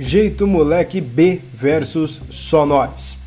Jeito 0.00 0.46
Moleque 0.46 1.00
B 1.00 1.40
versus 1.52 2.20
Só 2.30 2.64
Nós. 2.64 3.18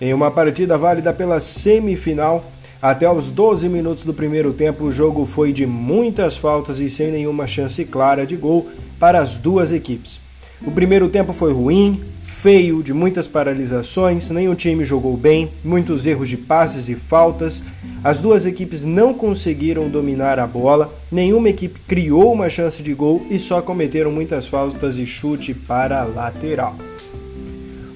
Em 0.00 0.14
uma 0.14 0.30
partida 0.30 0.78
válida 0.78 1.12
pela 1.12 1.40
semifinal, 1.40 2.48
até 2.80 3.10
os 3.10 3.28
12 3.28 3.68
minutos 3.68 4.04
do 4.04 4.14
primeiro 4.14 4.52
tempo, 4.52 4.84
o 4.84 4.92
jogo 4.92 5.26
foi 5.26 5.52
de 5.52 5.66
muitas 5.66 6.36
faltas 6.36 6.78
e 6.78 6.88
sem 6.88 7.10
nenhuma 7.10 7.48
chance 7.48 7.84
clara 7.84 8.24
de 8.24 8.36
gol 8.36 8.68
para 9.00 9.20
as 9.20 9.36
duas 9.36 9.72
equipes. 9.72 10.20
O 10.64 10.70
primeiro 10.70 11.08
tempo 11.08 11.32
foi 11.32 11.52
ruim, 11.52 12.04
feio, 12.42 12.82
de 12.82 12.92
muitas 12.92 13.28
paralisações, 13.28 14.28
nenhum 14.28 14.56
time 14.56 14.84
jogou 14.84 15.16
bem, 15.16 15.52
muitos 15.62 16.04
erros 16.04 16.28
de 16.28 16.36
passes 16.36 16.88
e 16.88 16.96
faltas. 16.96 17.62
As 18.02 18.20
duas 18.20 18.44
equipes 18.44 18.84
não 18.84 19.14
conseguiram 19.14 19.88
dominar 19.88 20.40
a 20.40 20.46
bola, 20.46 20.92
nenhuma 21.10 21.50
equipe 21.50 21.78
criou 21.86 22.32
uma 22.32 22.50
chance 22.50 22.82
de 22.82 22.92
gol 22.94 23.24
e 23.30 23.38
só 23.38 23.62
cometeram 23.62 24.10
muitas 24.10 24.48
faltas 24.48 24.98
e 24.98 25.06
chute 25.06 25.54
para 25.54 26.00
a 26.00 26.04
lateral. 26.04 26.74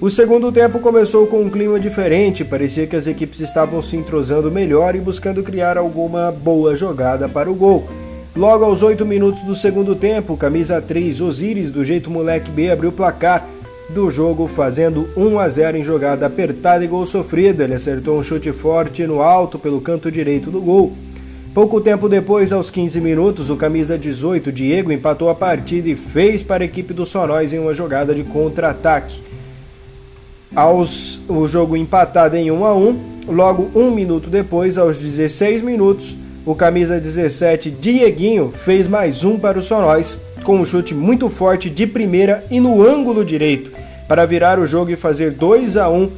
O 0.00 0.09
segundo 0.09 0.52
tempo 0.52 0.78
começou 0.78 1.27
com 1.27 1.42
um 1.42 1.50
clima 1.50 1.80
diferente, 1.80 2.44
parecia 2.44 2.86
que 2.86 2.94
as 2.94 3.08
equipes 3.08 3.41
estavam 3.41 3.83
se 3.83 3.97
entrosando 3.97 4.48
melhor 4.48 4.94
e 4.94 5.00
buscando 5.00 5.42
criar 5.42 5.77
alguma 5.77 6.30
boa 6.30 6.77
jogada 6.77 7.28
para 7.28 7.50
o 7.50 7.55
gol. 7.55 7.88
Logo 8.36 8.64
aos 8.64 8.80
8 8.83 9.05
minutos 9.05 9.42
do 9.42 9.56
segundo 9.56 9.97
tempo, 9.97 10.36
camisa 10.36 10.80
3 10.80 11.20
Osiris, 11.20 11.72
do 11.72 11.84
jeito 11.84 12.10
moleque 12.10 12.50
B, 12.50 12.70
abriu 12.70 12.91
o 12.91 12.92
placar 12.92 13.55
do 13.88 14.10
jogo, 14.10 14.48
fazendo 14.48 15.08
1 15.16 15.38
a 15.38 15.48
0 15.48 15.76
em 15.78 15.84
jogada 15.84 16.27
apertada 16.27 16.84
e 16.84 16.88
gol 16.88 17.06
sofrido. 17.06 17.62
Ele 17.62 17.74
acertou 17.74 18.18
um 18.18 18.22
chute 18.22 18.52
forte 18.52 19.06
no 19.06 19.20
alto 19.20 19.58
pelo 19.58 19.80
canto 19.80 20.10
direito 20.10 20.50
do 20.50 20.60
gol. 20.60 20.92
Pouco 21.54 21.80
tempo 21.80 22.08
depois, 22.08 22.52
aos 22.52 22.70
15 22.70 23.00
minutos, 23.00 23.48
o 23.48 23.56
camisa 23.56 23.96
18, 23.96 24.52
Diego, 24.52 24.92
empatou 24.92 25.30
a 25.30 25.34
partida 25.34 25.88
e 25.88 25.96
fez 25.96 26.42
para 26.42 26.62
a 26.62 26.66
equipe 26.66 26.92
do 26.92 27.06
Sonóis 27.06 27.52
em 27.52 27.58
uma 27.58 27.72
jogada 27.72 28.14
de 28.14 28.22
contra-ataque. 28.24 29.22
Aos 30.55 31.20
o 31.28 31.48
jogo 31.48 31.77
empatado 31.77 32.36
em 32.36 32.50
1 32.50 32.64
a 32.64 32.74
1, 32.74 33.00
logo 33.28 33.70
um 33.74 33.91
minuto 33.91 34.28
depois, 34.28 34.77
aos 34.77 34.98
16 34.98 35.62
minutos, 35.62 36.14
o 36.44 36.55
camisa 36.55 37.00
17, 37.00 37.70
Dieguinho, 37.70 38.52
fez 38.64 38.86
mais 38.86 39.24
um 39.24 39.39
para 39.39 39.58
o 39.58 39.62
Sonóis 39.62 40.18
com 40.47 40.61
um 40.61 40.64
chute 40.64 40.94
muito 40.94 41.28
forte 41.28 41.69
de 41.69 41.89
primeira 41.89 42.47
e 42.48 42.61
no 42.61 42.80
ângulo 42.80 43.25
direito, 43.25 43.72
para 44.06 44.25
virar 44.25 44.61
o 44.61 44.66
jogo 44.66 44.92
e 44.92 44.97
fazer 44.97 45.33
2 45.33 45.77
a 45.77 45.91
1 45.91 46.08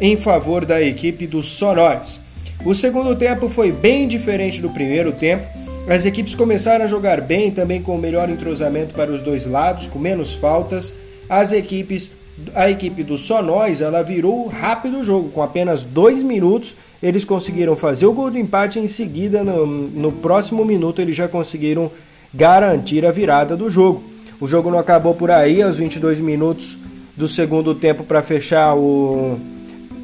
em 0.00 0.16
favor 0.16 0.64
da 0.64 0.80
equipe 0.80 1.26
dos 1.26 1.50
Sonóis. 1.50 2.18
O 2.64 2.74
segundo 2.74 3.14
tempo 3.14 3.46
foi 3.50 3.70
bem 3.70 4.08
diferente 4.08 4.58
do 4.58 4.70
primeiro 4.70 5.12
tempo. 5.12 5.46
As 5.86 6.06
equipes 6.06 6.34
começaram 6.34 6.86
a 6.86 6.88
jogar 6.88 7.20
bem, 7.20 7.50
também 7.50 7.82
com 7.82 7.98
melhor 7.98 8.30
entrosamento 8.30 8.94
para 8.94 9.12
os 9.12 9.20
dois 9.20 9.44
lados, 9.44 9.86
com 9.86 9.98
menos 9.98 10.32
faltas. 10.32 10.94
As 11.28 11.52
equipes, 11.52 12.10
a 12.54 12.70
equipe 12.70 13.02
dos 13.02 13.20
Sonóis, 13.20 13.82
ela 13.82 14.00
virou 14.00 14.46
rápido 14.46 15.00
o 15.00 15.04
jogo, 15.04 15.28
com 15.28 15.42
apenas 15.42 15.82
dois 15.82 16.22
minutos 16.22 16.74
eles 17.02 17.22
conseguiram 17.22 17.76
fazer 17.76 18.06
o 18.06 18.14
gol 18.14 18.30
de 18.30 18.38
empate 18.38 18.78
em 18.78 18.86
seguida, 18.86 19.44
no, 19.44 19.66
no 19.66 20.10
próximo 20.10 20.64
minuto 20.64 21.02
eles 21.02 21.14
já 21.14 21.28
conseguiram 21.28 21.90
garantir 22.34 23.06
a 23.06 23.12
virada 23.12 23.56
do 23.56 23.70
jogo. 23.70 24.02
O 24.40 24.48
jogo 24.48 24.70
não 24.70 24.78
acabou 24.78 25.14
por 25.14 25.30
aí, 25.30 25.62
aos 25.62 25.78
22 25.78 26.18
minutos 26.18 26.76
do 27.16 27.28
segundo 27.28 27.74
tempo 27.74 28.02
para 28.02 28.22
fechar 28.22 28.74
o 28.74 29.38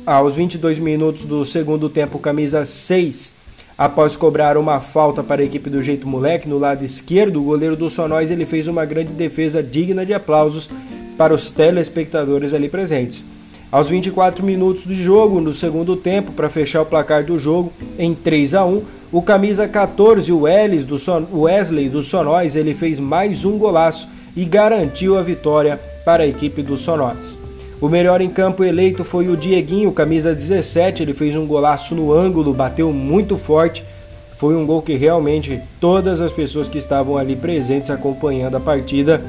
aos 0.07 0.35
22 0.35 0.79
minutos 0.79 1.25
do 1.25 1.45
segundo 1.45 1.89
tempo, 1.89 2.19
camisa 2.19 2.65
6, 2.65 3.33
após 3.77 4.17
cobrar 4.17 4.57
uma 4.57 4.81
falta 4.81 5.23
para 5.23 5.43
a 5.43 5.45
equipe 5.45 5.71
do 5.71 5.83
Jeito 5.83 6.09
Moleque 6.09 6.49
no 6.49 6.59
lado 6.59 6.85
esquerdo, 6.85 7.41
o 7.41 7.45
goleiro 7.45 7.77
do 7.77 7.91
Sonóis 7.91 8.31
ele 8.31 8.47
fez 8.47 8.67
uma 8.67 8.85
grande 8.85 9.13
defesa 9.13 9.63
digna 9.63 10.05
de 10.05 10.15
aplausos 10.15 10.69
para 11.17 11.35
os 11.35 11.51
telespectadores 11.51 12.53
ali 12.55 12.69
presentes. 12.69 13.23
Aos 13.71 13.89
24 13.89 14.45
minutos 14.45 14.85
de 14.85 15.01
jogo, 15.01 15.41
no 15.41 15.53
segundo 15.53 15.95
tempo, 15.95 16.33
para 16.33 16.49
fechar 16.49 16.83
o 16.83 16.87
placar 16.87 17.25
do 17.25 17.39
jogo 17.39 17.73
em 17.97 18.15
3 18.15 18.55
a 18.55 18.65
1, 18.65 18.83
o 19.13 19.21
camisa 19.21 19.67
14, 19.67 20.33
o 20.33 20.43
Wesley 20.43 21.89
do 21.89 22.03
Sonóis, 22.03 22.55
ele 22.55 22.75
fez 22.75 23.01
mais 23.01 23.45
um 23.45 23.59
golaço 23.59 24.09
e 24.37 24.45
garantiu 24.45 25.19
a 25.19 25.23
vitória 25.23 25.81
para 26.05 26.23
a 26.23 26.27
equipe 26.27 26.63
do 26.63 26.77
Sonóis. 26.77 27.37
O 27.81 27.89
melhor 27.89 28.21
em 28.21 28.29
campo 28.29 28.63
eleito 28.63 29.03
foi 29.03 29.29
o 29.29 29.37
Dieguinho, 29.37 29.91
camisa 29.91 30.33
17, 30.33 31.03
ele 31.03 31.13
fez 31.13 31.35
um 31.35 31.45
golaço 31.45 31.93
no 31.93 32.13
ângulo, 32.13 32.55
bateu 32.55 32.93
muito 32.93 33.37
forte. 33.37 33.85
Foi 34.37 34.55
um 34.55 34.65
gol 34.65 34.81
que 34.81 34.95
realmente 34.95 35.61
todas 35.81 36.21
as 36.21 36.31
pessoas 36.31 36.69
que 36.69 36.79
estavam 36.79 37.17
ali 37.17 37.35
presentes 37.35 37.91
acompanhando 37.91 38.57
a 38.59 38.61
partida 38.61 39.25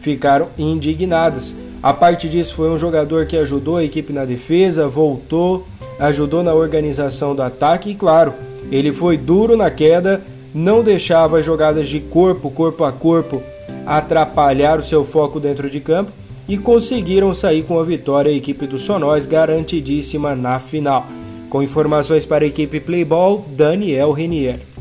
ficaram 0.00 0.48
indignadas. 0.56 1.54
A 1.82 1.92
parte 1.92 2.30
disso 2.30 2.54
foi 2.54 2.70
um 2.70 2.78
jogador 2.78 3.26
que 3.26 3.36
ajudou 3.36 3.76
a 3.76 3.84
equipe 3.84 4.12
na 4.12 4.24
defesa, 4.24 4.88
voltou, 4.88 5.66
ajudou 5.98 6.42
na 6.42 6.54
organização 6.54 7.34
do 7.34 7.42
ataque 7.42 7.90
e 7.90 7.94
claro, 7.94 8.32
ele 8.70 8.92
foi 8.92 9.16
duro 9.16 9.56
na 9.56 9.70
queda, 9.70 10.22
não 10.54 10.82
deixava 10.82 11.42
jogadas 11.42 11.88
de 11.88 12.00
corpo, 12.00 12.50
corpo 12.50 12.84
a 12.84 12.92
corpo, 12.92 13.42
atrapalhar 13.86 14.78
o 14.78 14.84
seu 14.84 15.04
foco 15.04 15.40
dentro 15.40 15.68
de 15.70 15.80
campo 15.80 16.12
e 16.48 16.58
conseguiram 16.58 17.32
sair 17.34 17.62
com 17.62 17.78
a 17.78 17.84
vitória 17.84 18.30
a 18.30 18.34
equipe 18.34 18.66
do 18.66 18.78
Sonóis 18.78 19.26
garantidíssima 19.26 20.34
na 20.34 20.58
final. 20.58 21.06
Com 21.48 21.62
informações 21.62 22.24
para 22.24 22.44
a 22.44 22.48
equipe 22.48 22.80
Playball, 22.80 23.44
Daniel 23.54 24.12
Renier. 24.12 24.71